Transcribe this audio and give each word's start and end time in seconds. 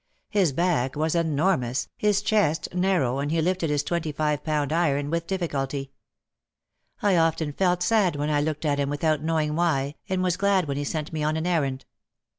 His 0.31 0.51
back 0.51 0.95
was 0.95 1.13
enormous, 1.13 1.87
his 1.95 2.23
chest 2.23 2.73
narrow 2.73 3.19
and 3.19 3.29
he 3.31 3.39
lifted 3.39 3.69
his 3.69 3.83
twenty 3.83 4.11
five 4.11 4.43
pound 4.43 4.73
iron 4.73 5.11
with 5.11 5.27
difficulty. 5.27 5.91
I 7.03 7.17
often 7.17 7.53
felt 7.53 7.83
sad 7.83 8.15
when 8.15 8.31
I 8.31 8.41
looked 8.41 8.65
at 8.65 8.79
him 8.79 8.89
without 8.89 9.21
knowing 9.21 9.55
why 9.55 9.93
and 10.09 10.23
was 10.23 10.37
glad 10.37 10.67
when 10.67 10.77
he 10.77 10.85
sent 10.85 11.13
me 11.13 11.21
on 11.21 11.37
an 11.37 11.45
errand. 11.45 11.85